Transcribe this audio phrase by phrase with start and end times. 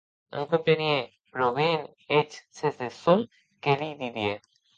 [0.33, 0.99] Non comprenie
[1.31, 1.79] pro ben
[2.19, 3.15] eth sens de çò
[3.63, 4.33] que li didie.